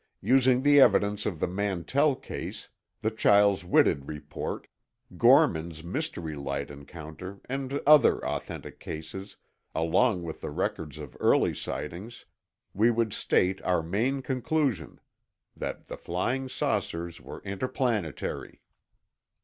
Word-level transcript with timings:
Using 0.23 0.63
the 0.63 0.79
evidence 0.79 1.27
of 1.27 1.39
the 1.39 1.45
Mantell 1.47 2.15
case, 2.15 2.69
the 3.03 3.11
Chiles 3.11 3.63
Whitted 3.63 4.07
report, 4.07 4.65
Gorman's 5.15 5.83
mystery 5.83 6.35
light 6.35 6.71
encounter, 6.71 7.39
and 7.47 7.73
other 7.85 8.25
authentic 8.25 8.79
cases, 8.79 9.37
along 9.75 10.23
with 10.23 10.41
the 10.41 10.49
records 10.49 10.97
of 10.97 11.15
early 11.19 11.53
sightings, 11.53 12.25
we 12.73 12.89
would 12.89 13.13
state 13.13 13.61
our 13.61 13.83
main 13.83 14.23
conclusion: 14.23 14.99
that 15.55 15.85
the 15.85 15.97
flying 15.97 16.49
saucers 16.49 17.21
were 17.21 17.39
interplanetary. 17.43 18.59